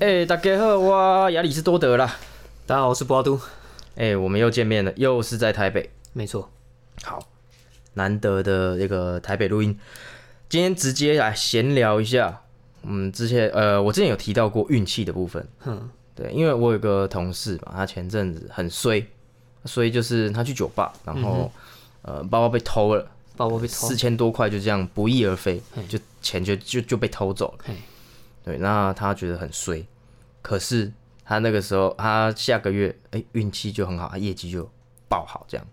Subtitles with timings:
[0.00, 2.16] 哎、大家好，我亚里士多德啦。
[2.64, 3.38] 大家好，我是波阿都。
[3.96, 5.90] 哎、我们又见面了，又是在台北。
[6.14, 6.48] 没错，
[7.02, 7.22] 好，
[7.92, 9.78] 难得的这个台北录音，
[10.48, 12.40] 今天直接来闲聊一下。
[12.84, 15.46] 嗯，之前呃，我之前有提到过运气的部分。
[15.58, 19.06] 哼，对，因为我有个同事嘛，他前阵子很衰，
[19.66, 21.52] 衰就是他去酒吧，然后、
[22.00, 23.06] 呃包包被偷了，
[23.36, 23.94] 包包被偷四。
[23.94, 25.60] 千多块就这样不翼而飞，
[25.90, 27.74] 就钱就就就被偷走了。
[28.44, 29.86] 嘿，对，那他觉得很衰，
[30.42, 30.92] 可是
[31.24, 34.68] 他那个时候他下个月哎运气就很好，他业绩就
[35.08, 35.66] 爆好这样，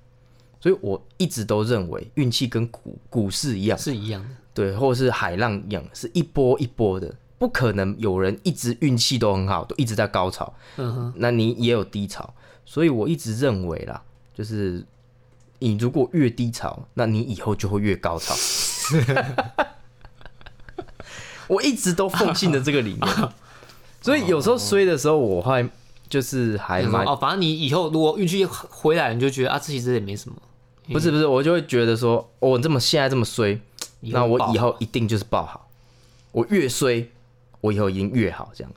[0.60, 4.30] 所以我一直都认为运气跟股股市一样，是一样的。
[4.54, 12.34] 对，或者是海浪一样，是一波一波的，不可能有人一直运气都很好，都一直在高潮，嗯哼，那你也有低潮，
[12.66, 14.02] 所以我一直认为啦，
[14.34, 14.84] 就是
[15.60, 18.34] 你如果越低潮，那你以后就会越高潮。
[21.48, 23.30] 我一直都奉信的这个理念，
[24.02, 25.68] 所以有时候衰的时候，我会
[26.10, 30.36] 就是还蛮哦，反正你以后如果运气回来，你就觉得啊，这其实也没什么。
[30.92, 33.60] 不是不是，我就会觉得说，哦我这么现在这么衰，
[34.00, 35.68] 那我以爆后一定就是爆好，
[36.32, 37.10] 我越衰，
[37.60, 38.72] 我以后一定越好，这样。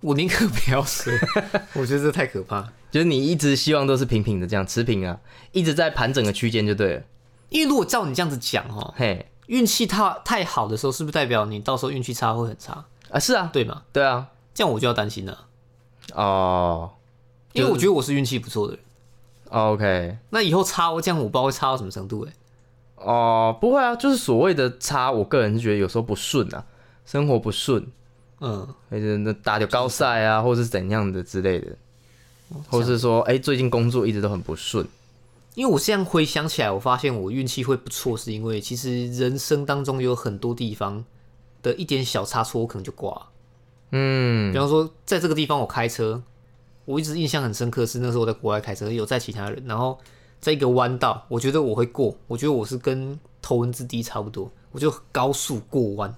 [0.00, 1.12] 我宁可不要衰，
[1.72, 2.70] 我觉得这太可怕。
[2.90, 5.18] 就是你一直希望都是平平的这样持平啊，
[5.52, 7.02] 一直在盘整的区间就对了。
[7.48, 12.84] 因为如果照你这样子讲哦，嘿，运气太太好的时候，是不是代表你到时候运气差会很差？
[13.10, 13.82] 啊是啊，对吗？
[13.92, 15.46] 对啊，这样我就要担心了，
[16.14, 16.90] 哦。
[17.52, 18.82] 因为我觉得我是运气不错的人。
[19.50, 22.32] ，OK，那以后差，我这样我不知道会差到什么程度哎。
[22.96, 26.64] 哦，不会啊，就是所谓的差，我个人是觉得有时候不顺啊，
[27.06, 27.86] 生活不顺，
[28.40, 31.76] 嗯，或者那打掉高赛啊，或者是怎样的之类的，
[32.48, 34.84] 哦或是说，哎、最近工作一直都很不顺，
[35.54, 41.04] 因为我现在回想起来，我发现我运气会不错，是因为其实人生当中有很多地方
[41.62, 43.12] 的一点小差错，我可能就挂。
[43.12, 43.28] 了。
[43.92, 44.52] 嗯。
[44.52, 46.22] 比方说，在这个地方我开车，
[46.84, 49.98] 我一直印象很深刻是那时候我在国外开车，有载其他人，然后
[50.40, 56.14] 在一个弯道，我觉得我会过，我觉得我是跟头文字 D 差不多，我就高速过弯，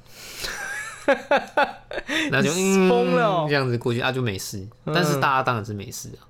[2.30, 3.46] 然后就嗯疯了哦。
[3.48, 6.24] 这样子过去啊就没事，但是大家当然是没事啊，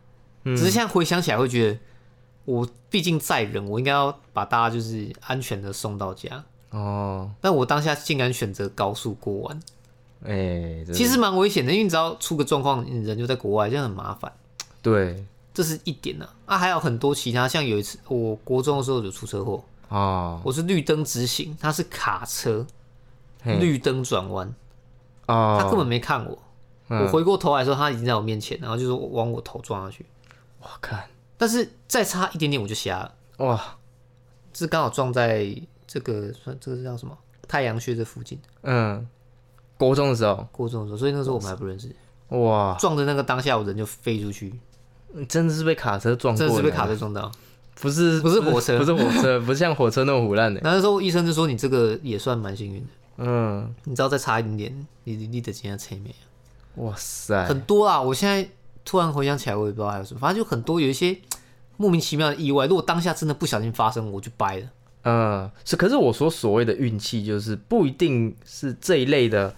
[0.44, 1.78] 嗯只是现在回想起来会觉得，
[2.46, 9.60] 我毕竟载人，我应该要把大家就是安全的送到家，哦，但我当下竟然选择高速过弯。
[10.24, 14.32] 哎、这其实蛮危险的，因为你只要出个状况，你人就在国外，这样很麻烦。
[14.80, 15.22] 对。
[15.52, 16.58] 这是一点呢、啊。
[16.58, 20.38] 还有很多其他，像有一次我国中的时候有出车祸，哦。
[20.44, 22.66] 我是绿灯直行，他是卡车，
[23.42, 24.54] 绿灯转弯，
[25.28, 26.38] 哦，他根本没看我。
[26.88, 27.02] 嗯。
[27.02, 30.04] 我回过头来的时候，他已经在我面前，然后就是往我头撞下去，
[30.60, 31.04] 我看
[31.38, 33.76] 但是再差一点点我就瞎了，哇，
[34.52, 35.46] 是刚好撞在
[35.86, 37.16] 这个算这个是叫什么？
[37.46, 38.38] 太阳穴这附近。
[38.62, 39.06] 嗯，
[39.76, 41.94] 国中的时候，国中的时候，所以那时候我们还不认识。
[42.30, 44.52] 哇，撞的那个当下，我人就飞出去，
[45.28, 47.30] 真的是被卡车撞过，真的是被卡车，撞到。
[47.80, 48.78] 不是不是火车。
[48.78, 52.88] 不是火车， 不是像火车那么胡乱的，那时候医生就说你这个也算蛮幸运的。
[53.18, 56.14] 嗯，你知道再差一点点，你你你的今天车没？
[56.76, 58.48] 哇塞，很多啊，我现在
[58.86, 61.14] 突然回想起来，我也不知道还有什么，反正就很多有一些
[61.76, 62.66] 莫名其妙的意外。
[62.66, 64.66] 如果当下真的不小心发生，我就掰了。
[65.02, 69.54] 嗯，是，可是我说所谓的运气，就是不一定是这一类的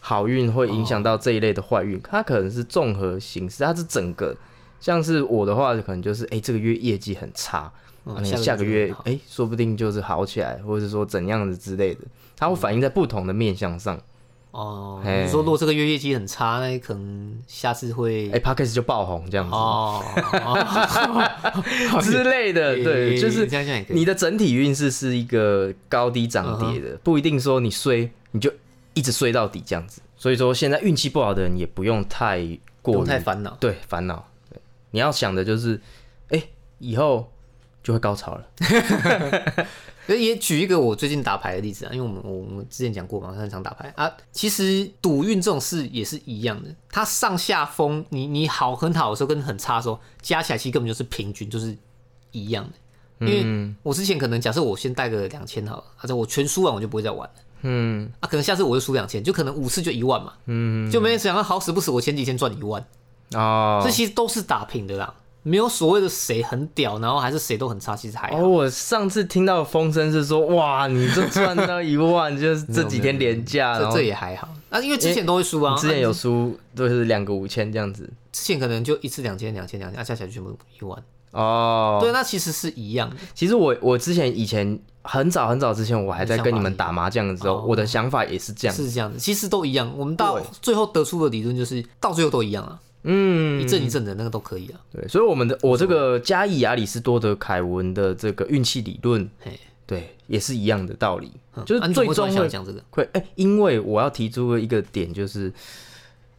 [0.00, 4.36] 好运会影响到这一类的坏运，它可能是综合形式，它是整个。
[4.80, 7.72] 像是我的话，可能就是哎、这个月业绩很差，
[8.04, 12.00] 嗯啊你下个月哎、说不定就是好起来，或者是说怎样的之类的，
[12.36, 13.98] 它会反映在不同的面向上。
[14.54, 20.00] 哦，你说如果这个月业绩很差，那可能下次会哎、p d c a s t 就爆红这样子、哦，
[22.00, 23.48] 之类的，对，诶就是。
[23.88, 28.52] 你的整体运势是一个高低涨跌的，不一定说你衰你就
[28.94, 30.00] 一直衰到底这样子。
[30.16, 32.46] 所以说现在运气不好的人也不用太
[32.80, 33.56] 过于太烦恼。
[33.58, 34.58] 对烦恼，对，
[34.92, 35.80] 你要想的就是，
[36.28, 36.40] 哎、
[36.78, 37.28] 以后
[37.82, 38.46] 就会高潮了。
[40.06, 44.10] 所以也举一个我最近打牌的例子啊，因为我们我们之前讲过嘛，很常打牌啊。
[44.32, 51.76] 其实赌运这种事也是一样的，它上下风，你你好很好的时候跟很差的时候加起来，其实根本就是平均，就是
[52.32, 53.26] 一样的。
[53.26, 57.34] 因为我之前可能假设我先带个两千好了，或者我全输完我就不会再玩了。
[57.62, 62.84] 嗯啊，可能下次我就输两千，就可能五次就一万嘛，嗯，就没想到好死不死，我前几天赚一万，
[63.32, 68.38] 哦这其实都是打平的啦，没有所谓的谁很屌，然后还是谁都很差，其实还好。
[68.38, 78.10] 哦，我上次听到的风声是说，哇，你这赚到一万，就是这几天连假， 然这这也还好啊，因为之前都会输啊，之前有啊输都是两个五千这样子。
[78.32, 80.50] 之前可能就一次两千、两千、两千，啊，加起来全部
[80.80, 81.00] 一万。
[81.32, 83.16] 哦，对，那其实是一样的。
[83.34, 88.74] 其实我我之前以前很早很早之前，我还在跟你们打麻将的时候，哦我的想法也是这样。
[88.74, 89.92] 是这样的，其实都一样。
[89.96, 94.80] 我们到最后得出的理论就是，到最后都一样啊，嗯，一阵一阵的那个都可以啊。
[94.90, 101.64] 对，所以我们的我这个加以亚里士多德凯文的这个运气理论，嘿，对，也是一样的道理，嗯。
[101.64, 105.52] 就是最终会想讲这个，会哎、因为我要提出一个点，就是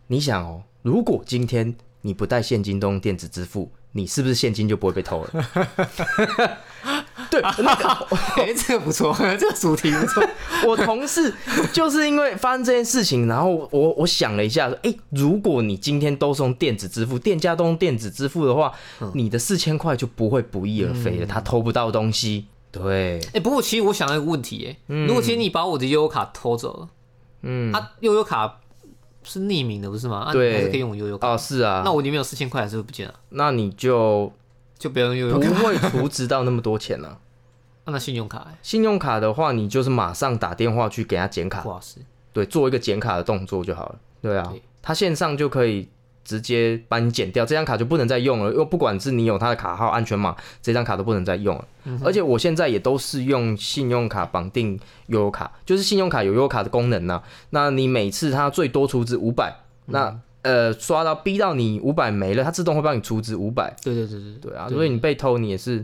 [0.07, 6.57] 你想哦，如果今天你不带现金都用电子支付，你是不是现金就不会被偷了？
[7.30, 7.89] 对，那个
[8.38, 10.24] 哎，这个不错， 这个主题不错。
[10.68, 11.33] 我同事
[11.74, 22.45] 就是因为发生这件事情，然后我我想了一下，说，哎、如果你今天都是用电子支付，店家都用电子支付的话，嗯你的四千块就不会不翼而飞了，他偷不到东西。
[22.72, 26.89] 对，哎，不过其实我想到一个问题，哎，如果今天你把我的悠游卡偷走了，
[27.44, 28.60] 嗯，啊，悠游卡
[29.24, 30.19] 是匿名的不是吗？
[30.19, 31.30] 啊，你对还是可以用我悠游卡。
[31.30, 33.13] 哦，是啊，那我里面有四千块，还是会不见了？
[33.30, 34.31] 那你就
[34.77, 35.62] 就不用用不卡。
[35.62, 37.19] 会储值到那么多钱了、
[37.86, 42.00] 啊那信用卡，哎信用卡的话，你就是马上打电话去给他剪卡，不好使。
[42.33, 43.95] 对，做一个剪卡的动作就好了。
[44.22, 45.88] 对啊对，他线上就可以
[46.24, 48.51] 直接把你剪掉，这张卡就不能再用了。
[48.51, 51.66] 因为不管是你有他的卡号、安全码，这张卡都不能再用了。
[52.04, 54.77] 而且我现在也都是用信用卡绑定
[55.07, 59.56] 悠游卡，就是信用卡有悠游卡的功能呐、那你每次它最多储值五百，
[59.86, 63.75] 那呃刷到逼到你五百没了，它自动会帮你出资五百。
[63.83, 65.83] 对对对对对啊，所以你被偷，你也是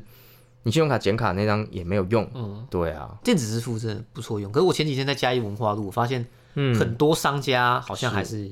[0.63, 2.29] 你信用卡剪卡那张也没有用。
[2.35, 4.51] 嗯，对啊，电子支付真的不错用。
[4.51, 8.49] 可是我前几天在嘉义文化路，我发现嗯很多商家好像还是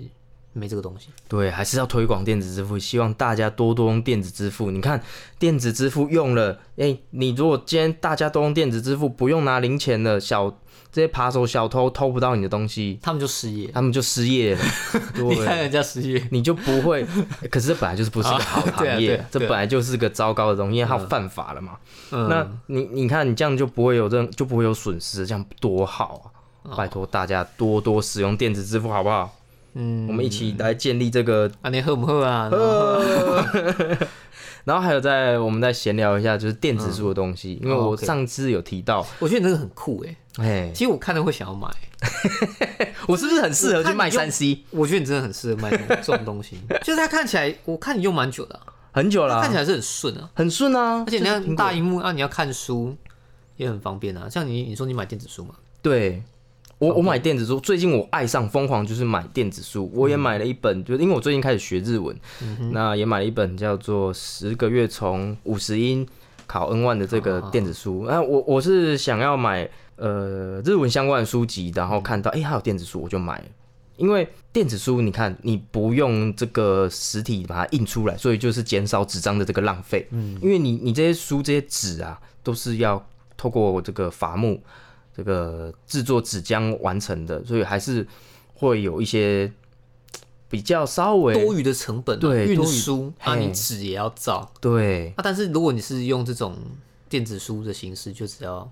[0.53, 1.09] 没这个东西。
[1.27, 4.71] 对，还是要推广电子支付，希望大家多多用电子支付。
[4.71, 4.99] 你看
[5.37, 10.59] 电子支付用了，哎、你如果今天大家都用电子支付，不用拿零钱了，小
[10.91, 13.69] 这些扒手小偷偷不到你的东西，他们就失业。
[13.73, 14.61] 他们就失业 了。
[15.15, 17.05] 你看人家失业，你就不会。
[17.51, 21.77] 可是这本来就是不是个好行业，这本来就是个糟糕的东西，因为它犯法了嘛。
[22.11, 26.31] 嗯，那你你看你这样就不会有这就不会有损失，这样多好
[26.63, 26.75] 啊！
[26.75, 29.35] 拜托大家多多使用电子支付，好不好？
[29.75, 32.49] 嗯，我们一起来建立这个啊，你喝不喝啊？
[34.69, 41.67] 然后还有在我们再闲聊一下，就是电子书的东西，因为哦我上次有提到，我觉得你那个很酷哎，哎，其实我看了会想要买。
[43.09, 44.63] 我是不是很适合去卖三 C？
[44.69, 45.71] 我觉得你真的很适合卖
[46.03, 48.61] 这种东西， 就是它看起来，我看你用蛮久的啊、
[48.91, 52.95] 很久了看起来是很顺啊，很顺啊，而且你看就是苹果大荧幕啊，你要看书
[53.57, 54.29] 也很方便啊。
[54.29, 56.21] 像你你说你买电子书嘛，对。
[56.79, 62.17] 我我买电子书，最近我爱上疯狂就是买电子书，我也买了一本，就是因为我最近开始学日文，
[62.71, 66.07] 那也买了一本叫做《十个月从五十音
[66.47, 68.05] 考 N 万》的这个电子书。
[68.07, 73.45] 那我我是想要买呃日文相关的书籍，然后看到哎、诶它有电子书，我就买了。
[73.97, 80.07] 因为电子书，你看你不用这个实体把它印出来，所以就是减少纸张的这个浪费。
[80.11, 83.05] 嗯，因为你你这些书这些纸啊，都是要
[83.35, 84.63] 透过这个伐木
[85.19, 88.07] 这个制作纸浆完成的，所以还是
[88.53, 89.51] 会有一些
[90.49, 95.19] 比较稍微多余的成本、对多余输啊，你纸也要造对啊。
[95.21, 96.55] 但是如果你是用这种
[97.09, 98.71] 电子书的形式，就只要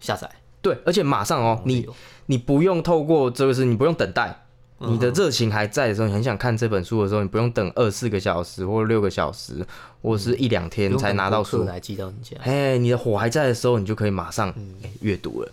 [0.00, 0.28] 下载，
[0.60, 1.86] 对，而且马上哦，你
[2.26, 4.42] 你不用透过这个是，你不用等待。
[4.78, 9.66] 嗯你的热情还在的时候，你很想看这本书的时候，你不用等二四个小时或六个小时，
[10.02, 11.64] 或是一两天才拿到书。
[11.64, 12.36] 来寄到你家。
[12.42, 14.54] 哎，你的火还在的时候，你就可以马上
[15.00, 15.50] 阅读了。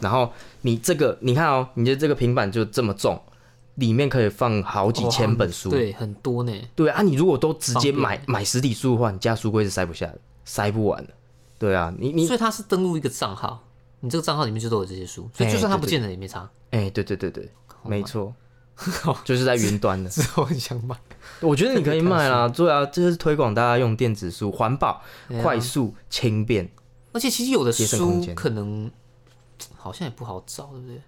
[0.00, 0.32] 然后
[0.62, 3.20] 你这个，你看哦，你的这个平板就这么重，
[3.76, 5.70] 里面可以放好几千本书。
[5.70, 6.52] 对，很多呢。
[6.74, 11.12] 对啊，你如果都直接买买实体书的话，你家书柜是塞不下的，塞不完的。
[11.58, 13.62] 对啊，你你所以它是登录一个账号，
[14.00, 16.48] 你这个账号里面就都有这些书，所以就算它不见了也没差。
[16.70, 17.48] 哎，对对对对，
[17.84, 18.34] 没错，
[19.24, 20.08] 就是在云端的。
[20.10, 20.96] 之后很想买，
[21.40, 26.68] 我觉得你可以卖啦， 对啊，这是推广大家用电子书，环保、啊快速、轻便。
[27.12, 28.90] 而且其实有的书可能
[29.76, 31.00] 好像也不好找，对不对？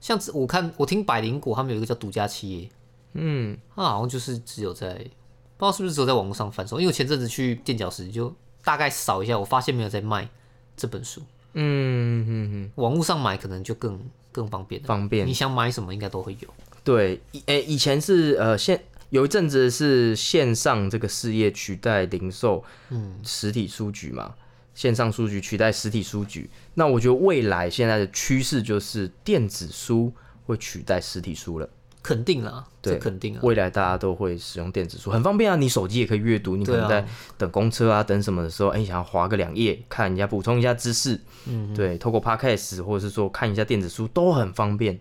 [0.00, 2.68] 像我看我听百灵果他们有一个叫独家企业，
[3.12, 10.28] 嗯，它好像就是只有在不知道是不是只有在网络上贩售，因为我前阵子去垫脚石就大概扫一下，我发现没有在卖
[10.76, 11.20] 这本书，
[11.52, 14.00] 嗯嗯嗯，网络上买可能就更
[14.32, 14.88] 更方便了。
[14.88, 15.32] 方便你。
[15.32, 16.48] 想买什么应该都会有。
[16.82, 24.34] 对，以诶、以前是呃线有一阵子是线上这个事业取代零售，嗯，实体书局嘛，
[24.74, 26.48] 线上书局取代实体书局。
[26.74, 30.12] 那我觉得未来现在的趋势就是电子书
[30.46, 31.68] 会取代实体书了。
[32.02, 33.40] 肯定啦，对这肯定啊。
[33.44, 35.54] 未来大家都会使用电子书，很方便啊！
[35.54, 37.06] 你手机也可以阅读，你可能在
[37.38, 44.98] 等公车啊、等什么的时候，哎、想要划个两页，看人家补充一下知识，嗯，对，透过 podcast 或者是说看一下电子书都很方便。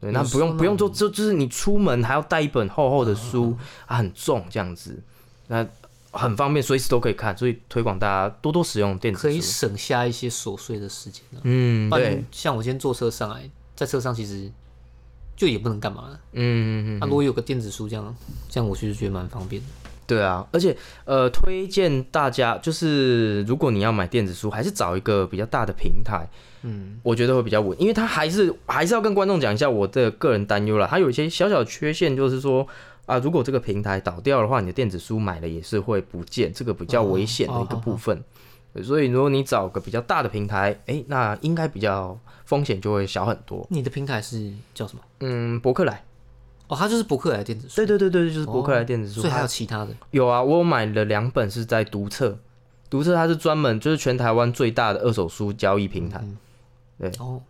[0.00, 5.02] 对，那不用不用做，就就是你出门还要带一本厚厚的书啊，很重这样子。
[5.48, 5.62] 那
[6.14, 9.40] 很方便，随时都可以看，所以推广大家多多使用电子可以。
[9.40, 11.40] 省下一些琐碎的时间啊。
[11.42, 14.50] 嗯，对像我今天坐车上来，在车上其实
[15.36, 16.20] 就也不能干嘛了。
[16.32, 18.16] 嗯嗯嗯，那、如果有个电子书这样，
[18.48, 19.68] 这样我其实觉得蛮方便的。
[20.06, 26.28] 对啊，而且呃，推荐大家就是，如果你要买电子书，还是找一个比较大的平台，
[26.60, 30.86] 嗯，我觉得会比较稳，因为它还是还是要跟观众讲一下我的个人担忧啦。
[30.90, 32.66] 它有一些小小的缺陷，就是说
[33.06, 38.22] 啊，如果这个平台倒掉的话，你的电子书买了也是会不见，这个比较危险的一个部分。
[38.72, 43.64] 对所以如果你找个比较大的平台，哎、那应该比较风险就会小很多。
[43.70, 45.02] 你的平台是叫什么？
[45.20, 46.02] 嗯，博客来，
[46.66, 47.76] 哦，它就是博客来电子书。
[47.76, 49.20] 对对对对，就是博客来电子书。
[49.20, 49.94] 所以还有其他的。
[50.10, 52.36] 有啊，我买了两本是在读册，
[52.90, 56.24] 读册它是专门就是全台湾最大的二手书交易平台。
[56.98, 57.40] 对哦，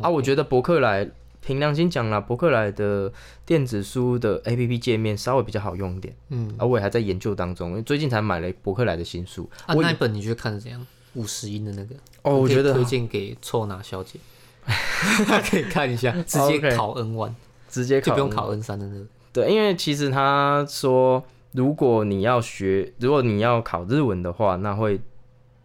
[0.00, 1.06] 啊，我觉得博客来
[1.40, 3.12] 凭良心讲啦，博客来的
[3.46, 6.14] 电子书的 APP 界面稍微比较好用一点。
[6.28, 9.48] 嗯，啊，我也还在研究当中，因为最近才买了博客来的新书。
[9.66, 10.86] 啊，我那一本你觉得看的怎样？
[11.14, 14.20] 五十音的那个哦，我觉得推荐给臭拿小姐，
[15.50, 17.32] 可以看一下， 直接考 N one，
[17.68, 19.04] 直接考就不用考 N 三的那个。
[19.32, 25.00] 对，因为其实他说，如果你要学，如果你要考日文的话，那会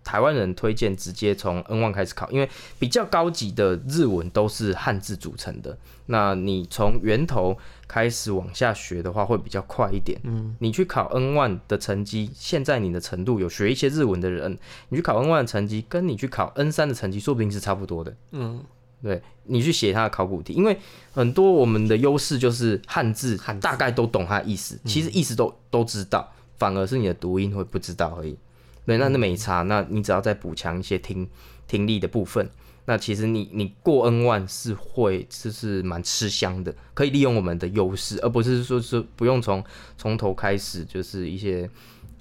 [0.06, 2.48] 台湾人推荐直接从 N one 开始考，因为
[2.80, 5.76] 比较高级的日文都是汉字组成的。
[6.06, 7.58] 那你从源头
[7.88, 10.22] 开始往下学的话，会比较快一点。
[10.24, 14.56] 嗯，你去考 N one 的成绩，现在你的程度有学一些日文的人，
[14.90, 18.16] 你去考 N one 的成绩，跟你去考 N 三的成绩，说不定是差不多的。
[18.32, 18.64] 嗯，
[19.02, 20.78] 对你去写他的考古题，因为
[21.12, 28.38] 很多我们的优势就是汉字汉字大概都懂它的意思，其实意思都都知道，反而是你的读音会不知道而已。
[28.86, 31.28] 对，那那没差，那你只要再补强一些听
[31.68, 32.48] 听力的部分，
[32.86, 39.64] 那其实你你过 N 万是会就是蛮吃香的，可以利用我们的优势，而不是说是不用从
[39.98, 41.68] 从头开始，就是一些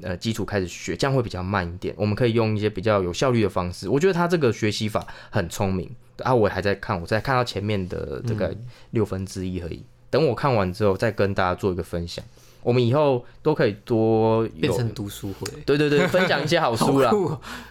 [0.01, 1.95] 呃基础开始学，这样会比较慢一点。
[1.99, 5.91] 我们可以用一些比较有效率的方式，我觉得他这个学习法很聪明
[6.23, 8.57] 啊，我还在看，我在看到前面的这个
[8.93, 9.85] 六分之一而已。
[10.09, 12.25] 等我看完之后，再跟大家做一个分享。
[12.65, 17.11] 我们以后都可以多有，变成读书会，对对对， 分享一些好书啦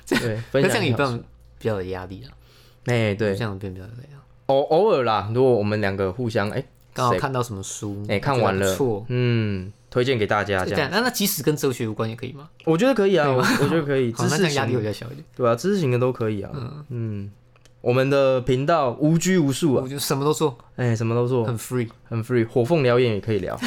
[0.07, 0.75] 对，分享一些好书。
[0.77, 1.17] 样也不用
[1.57, 2.31] 比较有压力啊。
[2.85, 4.07] 哎、对，这样变比较有压力。
[4.45, 9.05] 偶偶尔啦，如果我们两个互相哎谁刚好看到什么书，哎、看完了，不错。
[9.07, 12.49] 嗯，推荐给大家这样，那那即使跟哲学有关也可以吗？
[12.65, 15.23] 我觉得可以啊，我我觉得可以， 好，知识那这样压力会比较小一点。
[15.35, 16.51] 对啊，知识型的都可以啊，
[16.89, 17.31] 嗯
[17.83, 21.89] 我们的频道无拘无束啊，我就什么都做，哎、什么都做，很 free。
[22.05, 23.59] 很 free，火凤燎原也可以聊，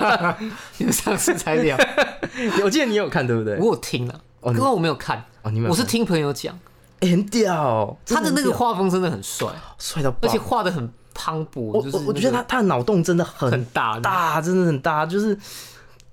[0.78, 1.76] 你们上次才聊，
[2.64, 3.58] 我记得你有看对不对？
[3.58, 6.58] 我有听了，哦你刚刚我没有看，哦，你们我是听朋友讲，
[7.00, 9.46] 哎、很屌，他的那个真画风真的很帅，
[9.78, 15.38] 帅到爆，而且画的很磅礴，我就是我我觉得他他的脑洞真的很很大大，真的很大，就是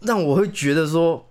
[0.02, 1.26] 让我会觉得说，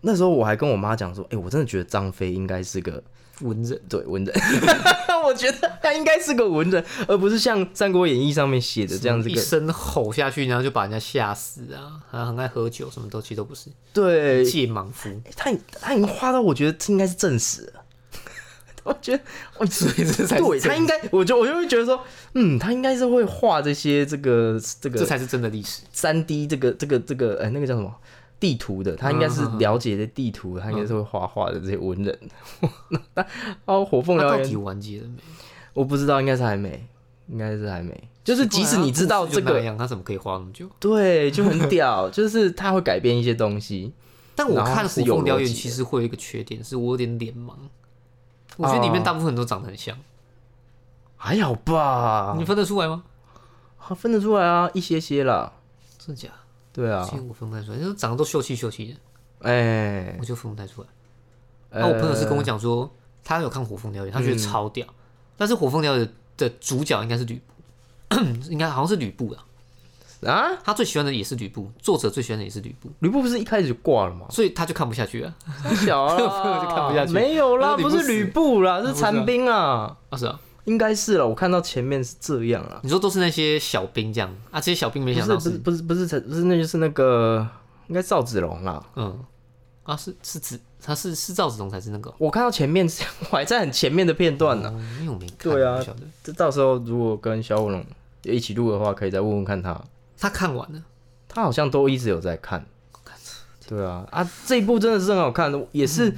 [0.00, 3.00] 那时候我还跟我妈讲说，哎、我真的觉得张飞应该是个
[3.40, 3.80] 文人。
[3.88, 4.34] 对文人，
[5.24, 12.00] 我觉得他应该是个文人，而不是像《三国演义》上面写的这样子个一声吼下去，然后就把人家吓死啊！
[12.10, 17.82] 他很爱喝酒，什么都其实都不是，对，借莽夫，他他已经画到我觉得这应该是正史了。
[18.82, 19.22] 我觉得，
[19.58, 22.02] 我所以这才对他应该，我就我就会觉得说，
[22.34, 25.82] 嗯，他应该是会画这些这个这个这才是真的历史。
[25.92, 27.94] 三 D 这个这个这个，哎、那个叫什么
[28.40, 32.18] 地图的，他应该是嗯了解的地图，他应该是会画画的这些文人。
[33.66, 35.22] 哦，火凤燎原，他到底完结了没？
[35.74, 36.86] 我不知道，应该是还没，
[37.28, 38.08] 应该是还没。
[38.24, 40.66] 就是即使你知道这个，他怎么可以画那么久？
[40.78, 43.92] 对，就很屌，就是他会改变一些东西。
[44.34, 47.52] 但我看《火凤燎原》逻辑的其实会有一个缺点，是我有点脸盲。
[48.56, 49.96] 我觉得里面哦大部分都长得很像，
[51.16, 53.04] 还好吧你，分得出来吗？
[53.78, 55.52] 啊分得出来啊，一些些啦。
[55.98, 56.34] 真的假的？
[56.72, 57.06] 对啊。
[57.08, 60.88] 其，实我分不太出来，就是长得都秀气秀气的，哎、我就分不太出来。
[61.70, 61.80] 呃。
[61.80, 62.90] 那我朋友是跟我讲说，
[63.24, 64.86] 他有看《火凤燎原》，他觉得超屌，
[65.36, 68.16] 但是《火凤燎原》的主角应该是吕布，
[68.50, 69.44] 应该好像是吕布啊。
[70.26, 74.26] 啊，他最喜欢的也是吕布，作者最喜欢的也是吕布，吕布不是一开始就挂了吗？
[74.28, 75.34] 所以他就看不下去了。
[75.62, 76.12] 太小了，
[76.58, 79.96] 我就看不下去没有啦，不是吕布啦，是残兵啊。
[80.10, 87.46] 啊，是啊，应该是了，我看到前面是这样啊，你说都是那些小兵这样啊，这些小兵没想到是不是不是不是陈不是那就是那个
[87.88, 88.84] 应该赵子龙啦。
[88.96, 89.24] 嗯。
[89.82, 95.82] 啊是是子他是是赵子龙才是那个我看到前面是我还在很前面的片段呢、哦，因为我没看，对啊
[96.22, 97.84] 这到时候如果跟小火龙
[98.22, 99.82] 一起录的话，可以再问问看他，
[100.16, 100.82] 他看完了，
[101.26, 102.64] 他好像都一直有在看。
[103.66, 106.14] 对啊啊，这一部真的是很好看的，也是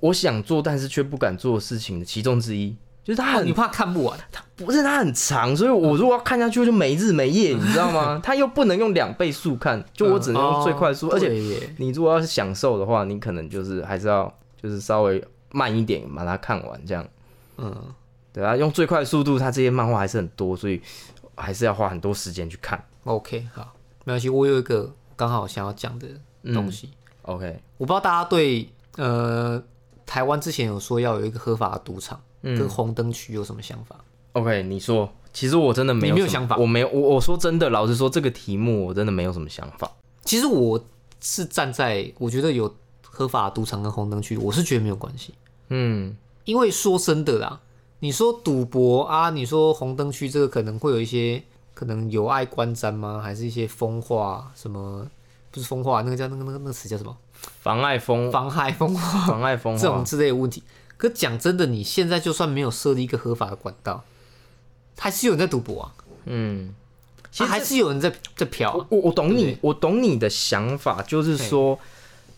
[0.00, 2.74] 我想做但是却不敢做的事情的其中之一。
[3.04, 8.18] 就是他很哦你怕看不完，他不是他很长，所以我如果要看下去就没日没夜， 你知道吗？
[8.22, 11.28] 他又不能用两倍速看，就我只能用最快速，嗯而且
[11.76, 17.06] 你如果要是享受的话，你可能就是还是要就是稍微慢一点把它看完，这样
[17.58, 17.72] 嗯，
[18.32, 20.80] 对啊，用最快速度，它这些漫画还是很多，所以
[21.36, 22.82] 还是要花很多时间去看。
[23.04, 24.28] OK，好，没关系。
[24.30, 26.08] 我有一个刚好想要讲的
[26.54, 26.90] 东西
[27.22, 29.62] ，OK，我不知道大家对呃
[30.06, 33.96] 台湾之前有说要有一个合法的赌场、嗯跟红灯区有什么想法
[34.32, 39.90] ？OK，你说，其实我真的没有没有想法我没有，我我说真的，老实说，这个题目我真的没有什么想法。
[40.24, 40.84] 其实我
[41.20, 42.72] 是站在我觉得有
[43.02, 45.34] 合法的赌场跟红灯区，我是觉得没有关系，
[45.68, 47.60] 嗯，因为说真的啦，
[48.00, 53.20] 你说赌博啊，你说红灯区这个可能会有一些可能有碍观瞻吗？
[53.22, 55.06] 还是一些风化什么？
[55.50, 57.16] 不是风化，那个叫那个那个那个词叫什么？
[57.62, 60.60] 妨碍风，妨害风化妨碍风这种，之类的问题。
[60.96, 64.04] 可讲真的，你现在就算没有设立一个合法的管道，
[64.96, 65.94] 还是有人在赌博啊，
[66.26, 66.74] 嗯，
[67.30, 71.78] 其啊实还是有人在在嫖啊、我我懂你，我懂你的想法，就是说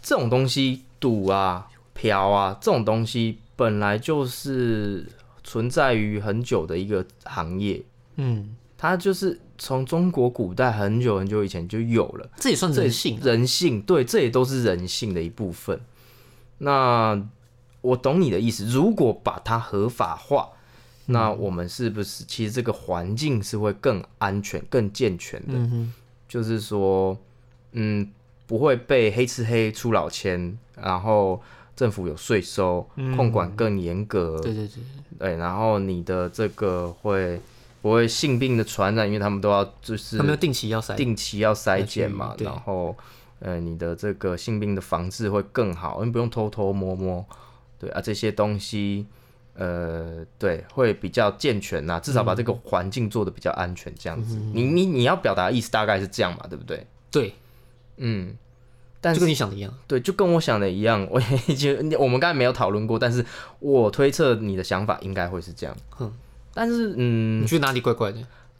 [0.02, 5.06] 这种东西赌啊、嫖啊这种东西本来就是
[5.44, 7.82] 存在于很久的一个行业，
[8.16, 12.28] 嗯，它就是从中国古代很久很久以前就有了。
[12.36, 13.20] 这也算人性、啊。
[13.22, 15.80] 人性，对，这也都是人性的一部分。
[16.58, 17.22] 那
[17.86, 20.48] 我懂你的意思，如果把它合法化，
[21.06, 25.54] 那我们是不是其实这个环境是会更安全、更健全的？
[25.54, 25.92] 嗯哼，
[26.28, 27.16] 就是说，
[27.72, 28.10] 嗯，
[28.46, 31.40] 不会被黑吃黑出老千，然后
[31.76, 34.82] 政府有税收，控管更严格，对对对，
[35.18, 37.40] 对，然后你的这个会
[37.82, 39.06] 不会性病的传染？
[39.06, 42.96] 因为他们都要就是他们要定期要筛，定期要筛检嘛然后
[43.38, 47.24] 呃，你的这个性病的防治会更好，因为不用偷偷摸摸，
[47.78, 49.06] 对啊，这些东西
[49.54, 54.36] 呃，对，会比较健全呐，至少把这个环境做的比较安全，这样子。
[54.52, 56.86] 你你你要表达的意思大概是这样嘛，对不对？
[57.10, 57.34] 对，
[57.96, 58.36] 嗯，
[59.00, 59.72] 但就是跟你想的一样。
[59.86, 63.24] 对，就跟我想的一样，我也就我们刚才没有讨论过，但是
[63.60, 65.74] 我推测你的想法应该会是这样。
[65.90, 66.12] 哼
[66.52, 68.18] 但是嗯，你觉得哪里怪怪的？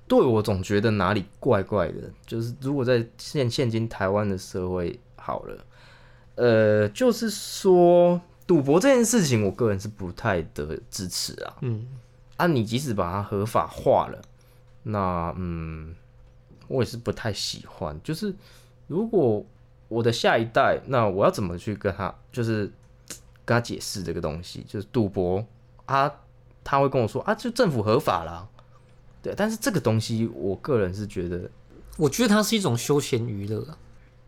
[0.09, 5.65] 对我总觉得哪里怪怪的，就是如果在现现今台湾的社会好了，
[6.37, 11.57] 呃，就是说赌博这件事情，我个人是不太的支持啊。
[11.63, 11.87] 嗯，
[12.37, 14.23] 啊，你即使把它合法化了，
[14.85, 15.95] 那嗯，
[16.69, 17.99] 我也是不太喜欢。
[18.05, 18.33] 就是
[18.87, 19.45] 如果
[19.89, 22.71] 我的下一代，那我要怎么去跟他，就是
[23.45, 24.65] 跟他解释这个东西？
[24.69, 25.45] 就是赌博
[25.87, 26.13] 啊，
[26.63, 28.49] 他会跟我说啊，就政府合法啦。
[29.23, 31.51] 对，但是这个东西，我个人是觉得，
[31.97, 33.79] 我觉得它是一种休闲娱乐啊。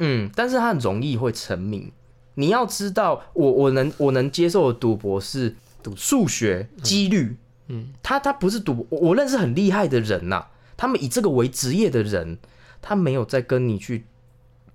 [0.01, 1.93] 嗯，但是它很容易会成名。
[2.39, 10.47] 你要知道，我我能我能接受的赌博是赌数学几率，嗯，他他不是赌博，我我认识很厉害的人呐、
[10.77, 12.39] 他们以这个为职业的人，
[12.81, 14.05] 他没有在跟你去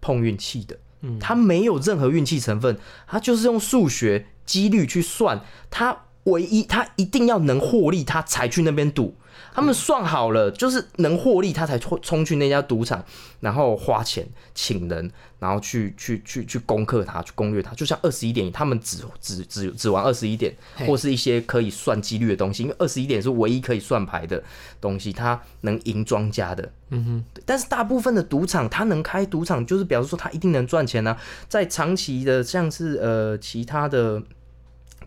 [0.01, 1.17] 碰运气的，嗯。
[1.19, 9.15] 他没有任何运气成分，他就是用数学几率去算，他唯一他一定要能获利，他才去那边赌。
[9.53, 13.03] 他们算好了，就是能获利，他才冲冲去那家赌场，
[13.39, 17.73] 然后花钱请人，然后去去去去攻克它，去攻略它。
[17.75, 20.55] 就像二十一点，他们只只只只玩二十一点，
[20.87, 24.41] 或是一些可以算几率的东西，因为二十一点是唯一可以算牌的
[24.79, 26.71] 东西，它能赢庄家的。
[26.89, 31.17] 嗯哼，但是大部分的赌场，它能开赌场，就是表示说它一定能赚钱啊。
[31.49, 34.21] 在长期的像是呃其他的，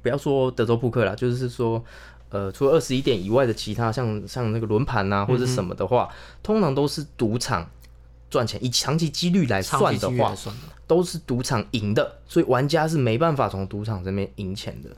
[0.02, 1.84] 不要说德州扑克啦，就是说
[2.30, 6.08] 呃除了二十一点以外的其他像像那个轮盘啊或者什么的话，
[6.42, 7.68] 通常都是赌场
[8.30, 8.62] 赚钱。
[8.64, 10.34] 以长期几率来算的话。
[10.88, 14.90] 都是赌场赢的，所以玩家是没办法从赌场这边赢钱的。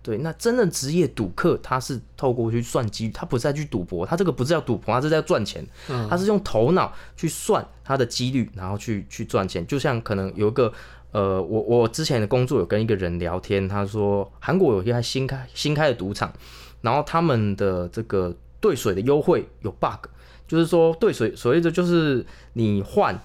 [0.00, 5.66] 对，那真正职业赌客，他是透过去算机率，他不是在去赌博，他这个不是要赌博，他是在赚钱，
[6.08, 9.66] 他是用头脑去算他的几率，然后去去赚钱。
[9.66, 10.72] 就像可能有一个
[11.10, 16.32] 呃，我我之前的工作有跟一个人聊天，他说韩国有一家新开新开的赌场，
[16.84, 20.06] 然后他们的这个兑水的优惠有 bug，
[20.46, 23.18] 就是说兑水所谓的就是你换。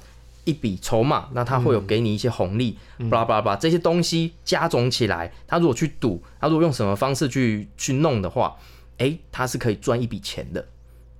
[0.46, 2.76] 一笔筹码，那他会有给你一些红利，
[3.12, 8.56] 巴拉巴拉巴拉这些东西加总起来，他如果去赌，他如果用什么方式去去弄的话，
[8.98, 10.66] 诶，他是可以赚一笔钱的。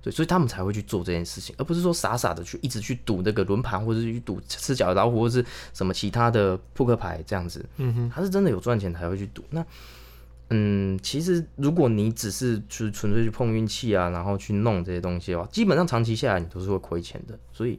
[0.02, 7.64] 对，所以他们才会去做这件事情，而不是说傻傻的去一直去赌那个轮盘，或者是去赌吃脚老虎，或者是什么其他的扑克牌这样子。
[7.76, 9.44] 嗯哼，他是真的有赚钱才会去赌。
[9.50, 9.64] 那
[10.52, 17.38] 嗯，其实如果你只是去纯粹去碰运气啊，然后去弄这些东西的话，基本上长期下来你都是会亏钱的。
[17.52, 17.78] 所以，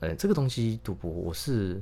[0.00, 1.80] 呃，这个东西赌博，我是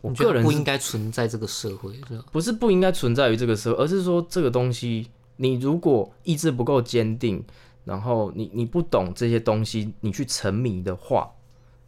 [0.00, 2.24] 我个人不应该存在这个社会，是吧？
[2.30, 7.44] 不是不应该存在于这个社会，而是说这个东西你如果意志不够坚定，
[7.84, 11.28] 然后你你不懂这些东西，你去沉迷的话，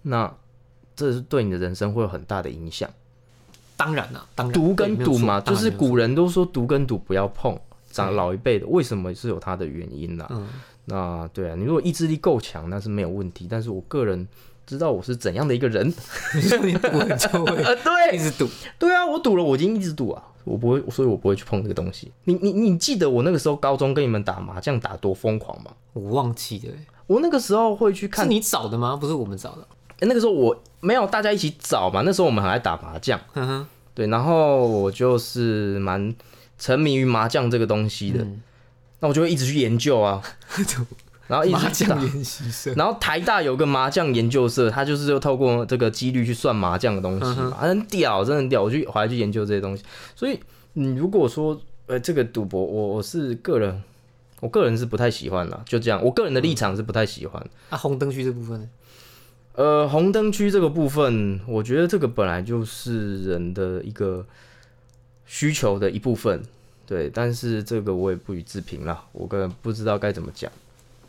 [0.03, 0.37] 那
[0.97, 2.91] 这是对你的人生会有很大的影响。
[3.85, 5.71] 当然啦，当然赌跟赌嘛，就是。
[5.73, 7.59] 古人都说赌跟赌不要碰，
[7.91, 10.27] 长老一辈的为什么是有它的原因啦？
[10.31, 10.49] 没有错
[10.85, 13.47] 那对啊，你如果意志力够强，那是没有问题。
[13.51, 14.29] 但是我个人
[14.65, 15.95] 知道我是怎样的一个人，嗯，
[16.37, 16.91] 你说你就会
[17.63, 22.13] 呃，对一直赌，对啊，我赌了，我已经一直赌啊，我不会，所以我不会去碰这个东西。
[22.25, 25.73] 你你你记得我那个时候高中跟你们打麻将打多疯狂吗？
[25.93, 28.95] 我忘记了欸，我那个时候会去看，是你找的吗？
[28.97, 29.67] 不是我们找的。
[30.03, 33.19] 诶那个时候我没有大家一起找嘛，那时候我们很爱打麻将，
[33.95, 36.13] 对，然后我就是蛮
[36.59, 38.43] 沉迷于麻将这个东西的，嗯
[38.99, 40.21] 那我就会一直去研究啊，
[41.29, 42.05] 然后一麻直打将。
[42.05, 48.63] 研习社，然后台大有个麻将研究社，他就是就透过这个几率去算麻将的东西嘛，很屌，真的很屌。
[48.63, 49.85] 我去我还去研究这些东西，
[50.17, 50.39] 所以
[50.73, 53.83] 你如果说呃这个赌博，我我是个人，
[54.41, 57.45] 我个人是不太喜欢啦，就这样，我个人的立场是不太喜欢。
[57.71, 58.69] 啊，红灯区这部分呢？
[59.55, 64.25] 呃，红灯区这个部分，我觉得这个本来就是人的一个
[65.27, 66.43] 需求的一部分，
[66.87, 70.51] 对，但是这个我也不予置评啦，我个人不知道该怎么讲。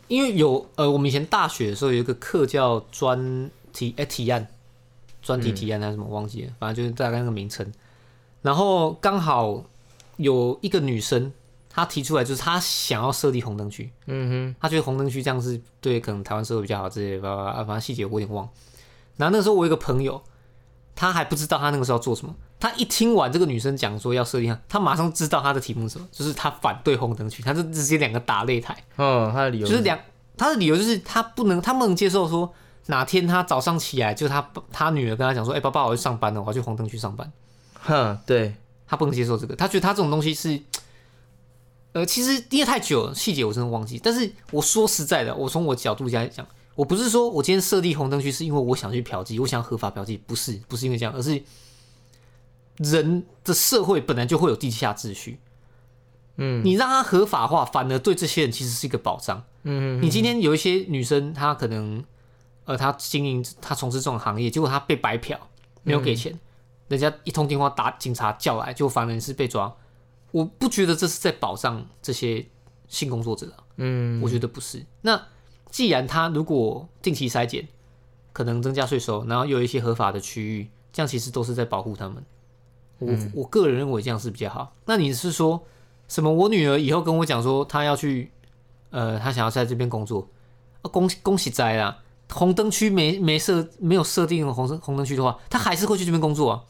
[0.08, 4.46] 因为有呃，我们以前大学的时候有一个课叫专题哎、提案，
[5.22, 7.72] 专题提案还是什么忘记了，反正就是大概那个名称。
[8.42, 9.64] 然后刚好
[10.18, 11.32] 有一个女生，
[11.74, 18.48] 她提出来就是他想要设立红灯区，嗯哼，他觉得红灯区这样是对可能台湾社会比较好之类的，叭叭叭反正细节我有点忘。
[19.16, 20.22] 然后那个时候我有一个朋友，
[20.94, 22.32] 他还不知道他那个时候要做什么。
[22.60, 28.72] 他一听完这个女生讲说要设立，他马上知道他的题目是什么，就是他反对红灯区，他就直接两个打擂台。
[28.96, 29.98] 哼，嗯，他的理由就是两，
[30.38, 32.54] 他的理由就是他不能，他不能接受说
[32.86, 37.30] 哪天他早上起来，就是他他女儿跟他讲说，哎、爸爸，我要去上班了，我要去红灯区上班，
[37.82, 38.54] 哼，对，
[38.86, 40.58] 他不能接受这个，他觉得他这种东西是，
[41.94, 51.40] 呃，其实因为太久了，细节我真的忘记，但是我说实在的，我从我角度来讲，我不是说我今天设立红灯区是因为我想去嫖妓，我想合法嫖妓，不是，不是因为这样，而是
[52.78, 55.38] 人的社会本来就会有地下秩序。
[56.36, 59.44] 嗯，你让它合法化，反而对这些人其实是一个保障。
[59.62, 62.02] 嗯你今天有一些女生，她可能，
[62.64, 65.38] 呃，她经营她从事这种行业，结果她被白嫖，
[65.84, 66.36] 没有给钱，
[66.88, 69.72] 人家一通电话打警察叫来，就反而是被抓。
[70.34, 72.44] 我不觉得这是在保障这些
[72.88, 74.84] 性工作者啊，嗯，我觉得不是。
[75.02, 75.28] 那
[75.70, 77.68] 既然他如果定期筛检，
[78.32, 82.24] 可能增加税收，然后有一些合法的区域，这样其实都是在保护他们。
[82.98, 84.74] 我、我个人认为这样是比较好。
[84.86, 85.64] 那你是说
[86.08, 86.32] 什么？
[86.32, 88.32] 我女儿以后跟我讲说，她要去，
[88.90, 90.28] 呃，她想要在这边工作，
[90.82, 92.02] 啊、恭恭喜哉啦！
[92.32, 96.64] 红灯区没没设没有设定红灯红灯区的话，她还是会去这边工作啊。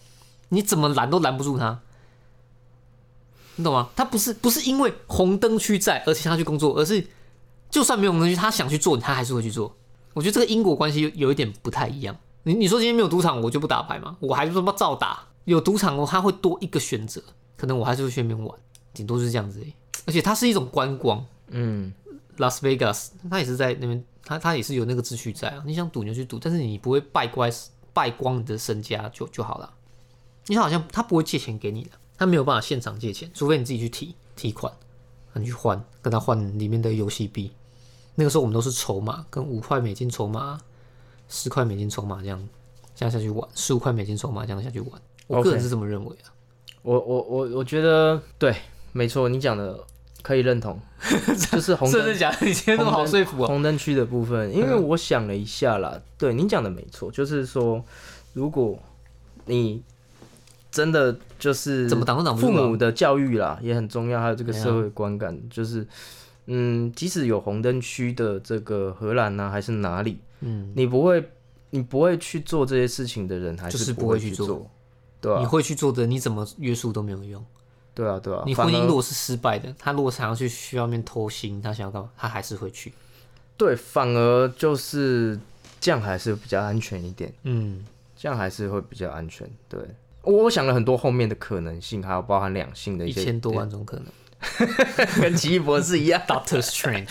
[0.51, 1.81] 你怎么拦都拦不住她，
[3.57, 3.89] 你懂吗？
[3.95, 7.07] 他不是不是因为红灯区在，而且他去工作，而是
[7.71, 9.75] 就算没有红灯区，他想去做，他还是会去做。
[10.13, 12.17] 我觉得这个因果关系有有一点不太一样。
[12.45, 14.17] 你你说今天没有赌场，我就不打牌吗？
[14.21, 15.27] 我还是他妈照打。
[15.45, 17.23] 有赌场哦，他会多一个选择，
[17.57, 18.59] 可能我还是会去那边玩，
[18.95, 19.75] 顶多就是这样子而已。
[20.07, 21.93] 而且它是一种观光嗯
[22.39, 25.63] ，，Las Vegas，它也是在那边，它它也是有那个秩序在啊。
[25.67, 27.51] 你想赌你就去赌，但是你不会败光
[27.93, 29.71] 败光你的身家就就好了。
[30.47, 34.73] 你好像他不会借钱给你的，他没有办法现场借钱，除非你自己去提提款，
[35.35, 37.53] 你去换跟他换里面的游戏币。
[38.15, 40.61] 那个时候我们都是筹码，跟五块美金筹码、
[41.29, 42.49] 十块美金筹码这样
[42.95, 44.91] 这样下去玩，十五块美金筹码这样下去玩。
[45.27, 46.31] 我个人是这么认为啊。
[46.83, 48.55] 我我我我觉得对，
[48.93, 49.81] 没错，你讲的
[50.23, 50.79] 可以认同，
[51.51, 51.75] 就是
[52.17, 52.47] 假的？
[52.47, 53.49] 你今天那么好说服啊。
[53.49, 57.83] 红灯区的部分，因为我想了一下啦，对你讲的没错，就是说，
[58.35, 58.79] 如果
[59.47, 59.83] 你
[60.75, 65.87] 真的就是怎么挡都挡不住啊父母的教育啦，也很重要，还有这个社会观感，就是
[66.47, 71.25] 嗯，即使有红灯区的这个荷兰啊，还是哪里，嗯，你不会
[71.71, 74.69] 你不会去做这些事情的人，还就是不不会去做
[75.21, 77.45] 对啊，你啊，会去做的，你怎么约束都没有用。
[77.95, 82.93] 对啊，对啊，你婚姻如果是失败的，他如果想要去需要面偷腥，他想要干嘛，他还是会去。
[83.57, 85.39] 对，反而就是
[85.81, 87.33] 这样还是比较安全一点。
[87.45, 89.49] 嗯，这样还是会比较安全。
[89.69, 89.79] 对，
[90.25, 94.07] 我我想了很多后面的可能性，还有包含两性的一些一千多万种可能。
[95.23, 96.21] 跟奇异博士一样。
[96.29, 97.09] Doctor Strange，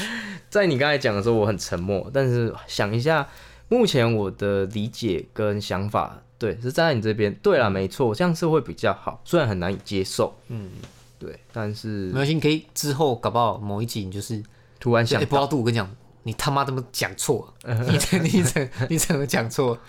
[0.52, 3.28] 在你刚才讲的时候，我很沉默，但是想一下，
[3.70, 7.34] 目前我的理解跟想法，对，是站在你这边。
[7.42, 10.70] 对了，没错，这样是会比较好，虽然很难以接受，嗯，
[11.18, 14.44] 对，但是没关系，你可以之后搞不好某一集你就是，哎、
[14.80, 15.90] 突然想不要度，我跟你讲，
[16.22, 19.80] 你他妈怎么讲错 了，你你怎你怎么讲错？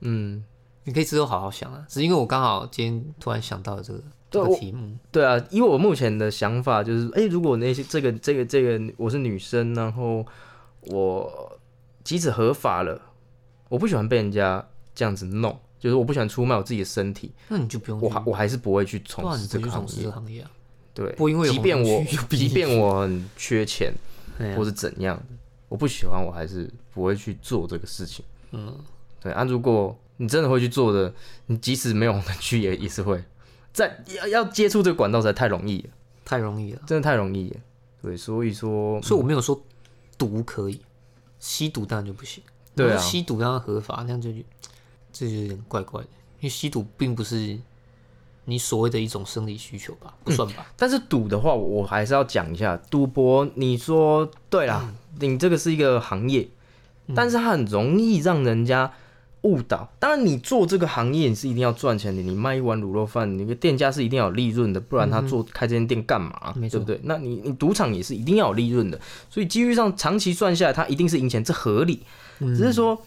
[0.00, 0.44] 嗯，
[0.88, 4.96] 你可以之后好好想啊，只是因为我刚好今天突然想到了这个，这个题目。
[5.12, 10.24] 对啊，因为我目前的想法就是，哎、如果那些这个这个这个我是女生，然后
[10.86, 11.60] 我
[12.02, 12.98] 即使合法了，
[13.68, 19.86] 我不喜欢被人家这样子弄，就是我不喜欢出卖我自己的身体，那你就不用去，我还我还是不会去从事这个行
[20.26, 20.50] 业啊。
[20.94, 23.92] 对，不因为有即便我即便我很缺钱
[24.40, 25.36] 啊或是怎样的，
[25.68, 28.24] 我不喜欢，我还是不会去做这个事情。
[28.52, 28.74] 嗯，
[29.20, 31.12] 对啊，如果你真的会去做的，
[31.46, 33.24] 你即使没有红灯区也也是会，
[33.72, 35.88] 在要要接触这个管道实在太容易了，
[36.24, 36.82] 太容易了。
[36.86, 37.56] 真的太容易了。
[38.02, 39.60] 对，所以说，所以我没有说
[40.16, 40.80] 毒可以，
[41.40, 42.42] 吸毒当然就不行。
[42.76, 44.30] 对啊吸毒当然合法，那样就
[45.12, 47.58] 这就有点怪怪的，因为吸毒并不是
[48.44, 50.14] 你所谓的一种生理需求吧？
[50.22, 50.66] 不算吧？
[50.76, 53.48] 但是赌的话，我还是要讲一下赌博。
[53.54, 56.48] 你说对啦，你这个是一个行业，
[57.14, 58.92] 但是它很容易让人家
[59.42, 59.88] 误导。
[59.98, 62.20] 当然，你做这个行业，你是一定要赚钱的。
[62.20, 66.52] 你卖一碗卤肉饭，你个店家是一定要有利润的，不然他做开这间店干嘛？
[66.54, 67.00] 对不对？
[67.04, 72.02] 那你你赌场也是一定要有利润的，所以机遇上长期算下来，它一定是赢钱，这合理。
[72.40, 73.00] 只是说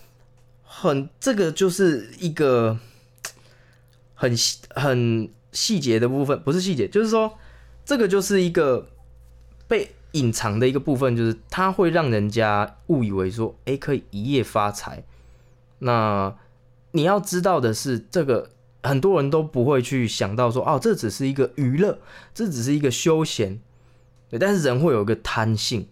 [0.63, 2.78] 很这个就是一个
[4.13, 7.34] 很细很细节的部分，不是细节，就是说
[7.84, 8.88] 这个就是一个
[9.67, 15.04] 被隐藏的一个部分，就是它会让人家误以为说，哎、可以一夜发财。
[15.84, 16.36] 那
[16.91, 18.52] 你要知道的是，这个
[18.84, 21.98] 很多人都不会去想到说，哦，这只是一个娱乐，
[22.34, 23.60] 这只是一个休闲，
[24.30, 24.38] 对。
[24.38, 25.88] 但是人会有一个贪性，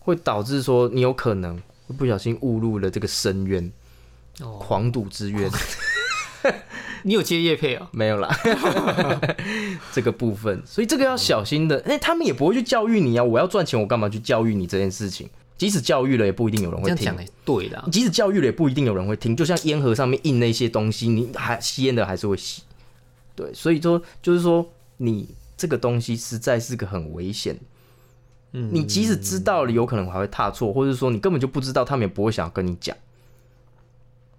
[0.00, 3.70] 会导致说你有可能会不小心误入了这个深渊，
[4.40, 5.50] 哦，狂赌之渊。
[7.02, 7.88] 你有接叶配啊？
[7.92, 8.28] 没有啦，
[9.92, 11.80] 这个部分，所以这个要小心的。
[11.86, 15.28] 哎、他们也不会去教育你啊，我要赚钱，我干嘛去教育你这件事情？
[15.60, 17.84] 即使教育了，也不一定有人会听对的。
[17.92, 19.36] 即使教育了，也不一定有人会听。
[19.36, 22.62] 就像烟盒上面印那些东西，你还吸烟的还是会吸。
[23.36, 27.54] 对，所以说就是说，你这个东西实在是个很危险。
[28.52, 32.96] 嗯，你即使知道了，有可能还会踏错，或者说你根本就不知道，他们也不会想要跟你讲。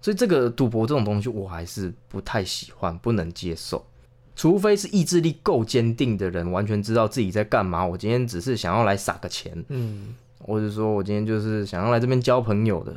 [0.00, 3.86] 所以这个赌博这种东西，我还是不太喜欢，不能接受。
[4.34, 7.86] 除非是意志力够坚定的人，完全知道自己在干嘛。
[7.86, 12.94] 我今天只是想要来撒个钱，嗯，或者说我今天就是想要来这边交朋友的，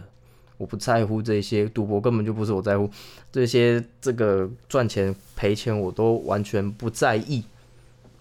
[0.58, 2.90] 我不在乎这些赌博，根本就不是我在乎
[3.32, 7.44] 这些这个赚钱赔钱，我都完全不在意。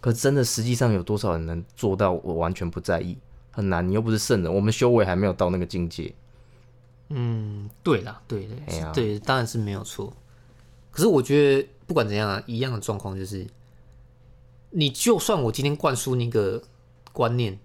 [0.00, 3.16] 可真的实际上有多少人能做到我完全不在意？
[3.50, 6.12] 很难，你又不是圣人，我们修为还没有到那个境界。
[7.08, 10.12] 嗯，对啦，对的、哎对，当然是没有错。
[10.90, 13.46] 可是我觉得不管怎样啊，一样的状况就是，
[14.70, 16.60] 你就算我今天灌输你一个
[17.12, 17.58] 观念，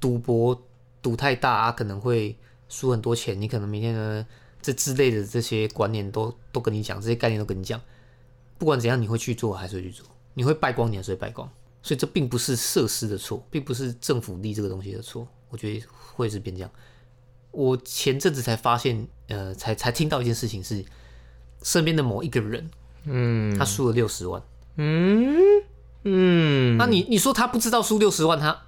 [0.00, 0.60] 赌博
[1.02, 2.36] 赌太大啊，可能会
[2.68, 4.26] 输很多钱，你可能明天呢
[4.62, 7.80] 这之类的这些观念都都跟你讲，这些概念都跟你讲，
[8.58, 11.48] 不管怎样，你会去做还是会去做，你会败光，你还是会败光。
[11.82, 15.82] 所以这并不是设施的错，并不是政府立这个东西的错，我觉得
[16.14, 16.70] 会是变这样。
[17.52, 20.84] 我前阵子才发现，呃，才才听到一件事情是，
[21.62, 22.70] 身边的某一个人，
[23.04, 24.42] 嗯他输了六十万。
[24.76, 25.36] 嗯
[26.04, 28.62] 嗯，那你你说他不知道输六十万，他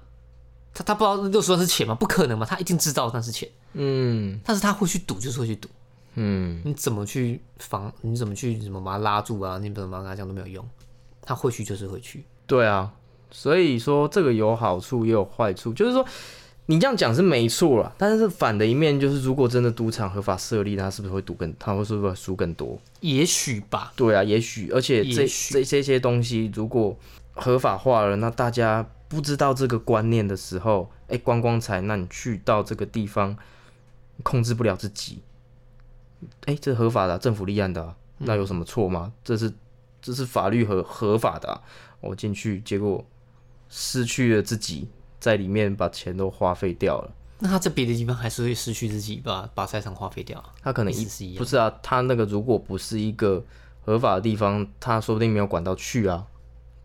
[0.73, 1.93] 他他不知道六十万是钱吗？
[1.95, 5.69] 不可能嘛，他一定知道那是钱，嗯但是他会去赌，就是会去赌。
[6.15, 7.91] 嗯，你怎么去防？
[8.01, 9.57] 你怎么去怎么把他拉住啊？
[9.57, 10.67] 你怎么跟他讲都没有用，
[11.21, 12.23] 他会去就是会去。
[12.45, 12.93] 对啊，
[13.31, 16.05] 所以说这个有好处也有坏处，就是说
[16.67, 22.79] 你这样讲是没错啦，但是反的一面就是，如果真的赌场合法设立，他是不是会赌更，他会是不是会输更多？
[22.99, 26.95] 也许吧，对啊，也许，而且这这这些东西如果
[27.33, 33.37] 合法化了，那大家不知道这个观念的时候，哎、观光财，那你去到这个地方
[34.23, 35.21] 控制不了自己，
[36.45, 39.13] 哎、这合法的啊、政府立案的啊、那有什么错吗？
[39.23, 39.53] 这是
[40.01, 41.61] 这是法律合合法的、啊，
[42.01, 43.05] 我进去结果
[43.69, 44.87] 失去了自己，
[45.19, 47.11] 在里面把钱都花费掉了。
[47.39, 50.53] 那他在别的地方还是会失去自己，把把财产花费掉啊。
[50.61, 53.43] 他可能一不是啊，他那个如果不是一个
[53.81, 56.25] 合法的地方，他说不定没有管道去啊。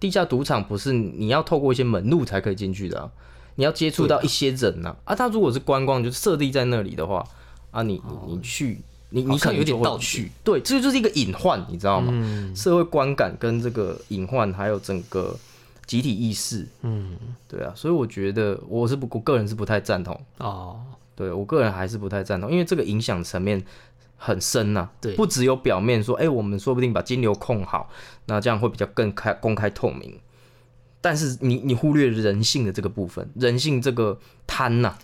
[0.00, 3.11] 地下赌场不是你要透过一些门路才可以进去的啊，
[3.56, 5.14] 你要接触到一些人呐、啊。
[5.14, 7.26] 他如果是观光，就是设立在那里的话，
[7.70, 7.94] 啊你，
[8.26, 8.80] 你你去，
[9.11, 10.30] 你你可能有点道理会去。
[10.44, 12.12] 对，这就是一个隐患，你知道吗？
[12.12, 15.37] 嗯社会观感跟这个隐患，还有整个
[15.87, 17.16] 集体意识，嗯，
[17.48, 20.20] 对啊，所以我觉得我是不，我个人是不太赞同。
[20.38, 20.80] 哦，
[21.16, 23.61] 对我个人还是不太赞同，因为这个影响层面
[24.18, 27.88] 很深呐、对不只有表面说，哎、我们说不定把金流控好，
[28.26, 30.20] 那这样会比较更开、公开透明。
[31.00, 34.98] 但是你你忽略人性的这个部分，人性这个贪呐、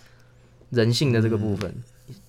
[0.69, 1.73] 人性的这个部分，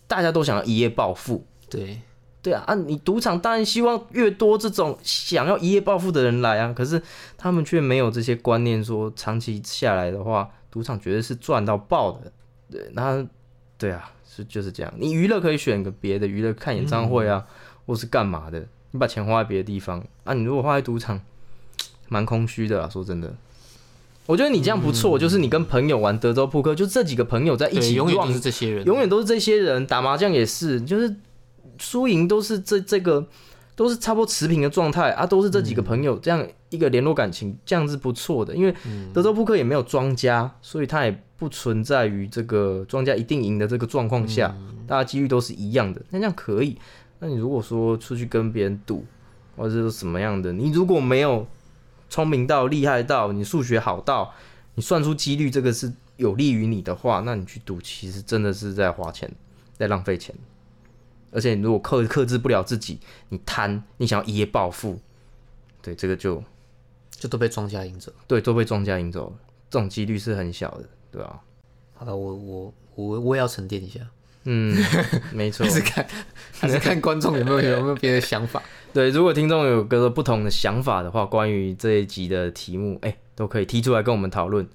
[0.06, 2.00] 大家都想要一夜暴富，对，
[2.40, 7.02] 对啊，啊，你赌场当然希望越多这种想要一夜暴富的人来啊，可是
[7.36, 12.32] 他们却没有这些观念，说长期下来的话，赌场绝对是赚到爆的。
[12.70, 13.26] 对，那
[13.76, 14.92] 对啊，是就是这样。
[14.98, 17.44] 你娱乐可以选个别的娱乐，看演唱会啊，
[17.86, 20.34] 或是干嘛的，你把钱花在别的地方啊。
[20.34, 21.20] 你如果花在赌场，
[22.08, 22.88] 蛮空虚的啊。
[22.88, 23.34] 说真的，
[24.26, 31.16] 我觉得你这样不错，就是你跟朋友玩德州扑克，就这几个朋友在一起，永远都是这些人，永远都是这些人打麻将也是，就是
[31.78, 33.26] 输赢都是这这个
[33.76, 38.56] 都是差不多持平的状态啊，都是这几个朋友这样一个联络感情，这样是不错的。
[38.56, 38.74] 因为
[39.12, 46.78] 德州扑克也没有庄家，所以它也不存在于这个庄家一定赢的这个状况下，大家几率都是一样的，那这样可以。
[47.18, 49.04] 那你如果说出去跟别人赌，
[49.56, 51.46] 或者是什么样的，你如果没有
[52.08, 54.32] 聪明到厉害到，你数学好到，
[54.74, 59.30] 你算出几率这个是有利于你的话，那你去赌，其实真的是在花钱，
[59.74, 60.34] 在浪费钱。
[61.36, 64.98] 而且你如果克克制不了自己，你贪，你想要一夜暴富，
[65.82, 66.42] 对这个就
[67.10, 68.10] 就都被庄家赢走。
[68.26, 69.36] 对都被庄家赢走了，
[69.68, 71.42] 这种几率是很小的，对吧、
[71.94, 74.00] 好了，我我我我也要沉淀一下，
[74.44, 74.74] 嗯，
[75.30, 75.70] 没错还。
[75.70, 76.06] 是看
[76.58, 78.62] 还是看观众有没有有没有别的想法。
[78.94, 84.66] 对，如果听众有个不同的想法的话，关于这一集的题目，哎、都可以提出来跟我们讨论。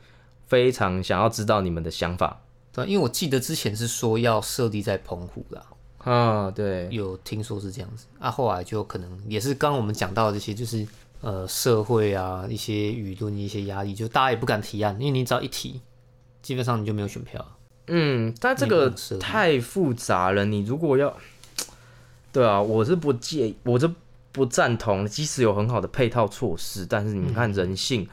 [0.47, 2.41] 非常想要知道你们的想法
[2.73, 5.65] 对，因为我记得之前是说要设立在澎湖啦，
[6.03, 6.51] 啊。
[6.51, 10.87] 对，有听说是这样子啊，后来就可能也是刚刚我们讲到的这些，就是
[11.21, 15.81] 呃社会啊一些舆论一些压力，就大家也不敢提案，因为你只要一提，
[16.41, 17.45] 基本上你就没有选票。
[17.87, 20.45] 嗯，但这个太复杂了。
[20.45, 21.13] 你如果要，
[22.31, 23.89] 对啊，我是不介意，我是
[24.31, 25.05] 不赞同。
[25.05, 28.07] 即使有很好的配套措施，但是你看人性，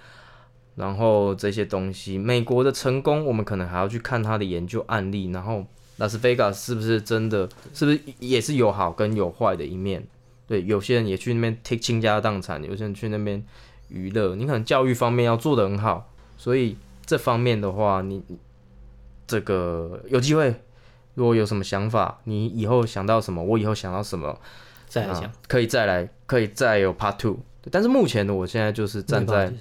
[0.74, 5.64] 然后这些东西，美国的成功，我们可能还要去看他的研究案例，然后
[5.98, 10.04] 拉斯维加斯是不是真的，是不是也是有好跟有坏的一面？
[10.46, 13.44] 对，有些人也去那边听倾家荡产，有些人去那边
[13.88, 18.22] 娱乐，你可能教育方面要做得很好，所以这方面的话，你
[19.26, 20.54] 这个有机会，
[21.14, 24.40] 如果有什么想法，你以后想到什么，我以后想到什么，
[24.86, 27.40] 再来讲啊，可以再来，可以再有 Part Two。
[27.70, 29.52] 但是目前的我现在就是站在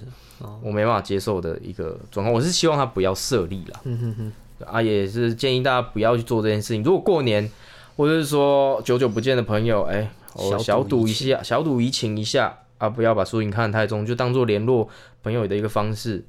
[0.62, 3.80] 我没办法接受的一个状况，我是希望他不要设立啦。
[3.84, 4.32] 嗯哼哼，
[4.66, 6.82] 啊，也是建议大家不要去做这件事情。
[6.82, 7.50] 如果过年
[7.96, 14.88] 或者是说久久不见的朋友，哎、我小小赌一下，小赌怡情一下啊，不要把输赢看得太重，就当做联络
[15.22, 16.24] 朋友的一个方式。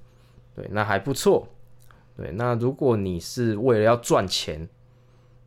[0.56, 1.48] 对，那还不错。
[2.18, 4.68] 对，那如果你是为了要赚钱，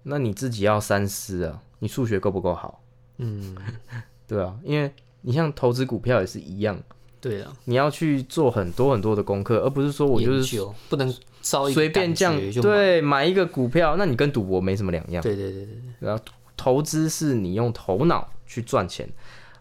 [0.05, 2.83] 那你自己要三思啊，你数学够不够好？
[3.19, 3.55] 嗯，
[4.27, 4.91] 对啊，因为
[5.21, 6.81] 你像投资股票也是一样，
[7.21, 15.23] 对啊，你要去做很多很多的功课，而不是说我就是不能随便这样感觉就买，对买一个股票，那你跟赌博没什么两样。
[15.23, 16.25] 对对对对对，然后
[16.57, 19.09] 投资是你用头脑去赚钱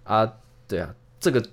[0.03, 0.31] 啊，
[0.67, 1.43] 对啊，这个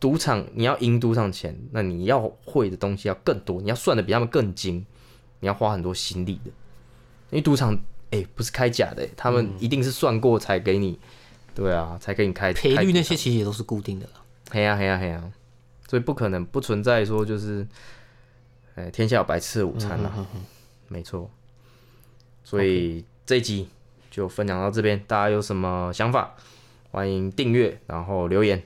[0.00, 4.84] 赌场你要赢赌场钱，那你要会的东西要更多，你要算的比他们更精，
[5.40, 6.50] 你要花很多心力的。
[7.30, 7.78] 因为赌场
[8.10, 10.98] 哎、不是开假的、他们一定是算过才给你，
[11.54, 14.12] 对啊，才给你开赔率那些其实也都是固定的了。
[14.50, 15.22] 嘿呀嘿呀嘿呀，
[15.86, 17.68] 所以不可能不存在说就是，
[18.78, 20.26] 哎、天下有白吃的午餐啦，
[20.86, 21.28] 没错。
[22.44, 23.68] 所以这一集
[24.08, 26.36] 就分享到这边，大家有什么想法，
[26.92, 28.62] 欢迎订阅，然后留言，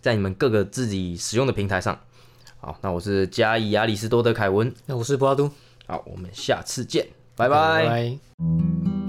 [0.00, 1.96] 在你们各个自己使用的平台上。
[2.58, 5.48] 好，那我是加以亚里士多德凯文，那我是布拉都，
[5.86, 9.03] 好，我们下次见，拜拜拜拜。